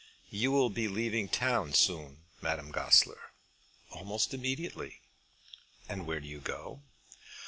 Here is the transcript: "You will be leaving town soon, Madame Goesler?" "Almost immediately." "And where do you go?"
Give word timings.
"You 0.31 0.51
will 0.51 0.71
be 0.71 0.87
leaving 0.87 1.29
town 1.29 1.73
soon, 1.75 2.23
Madame 2.41 2.71
Goesler?" 2.71 3.29
"Almost 3.91 4.33
immediately." 4.33 5.01
"And 5.87 6.07
where 6.07 6.19
do 6.19 6.25
you 6.27 6.39
go?" 6.39 6.81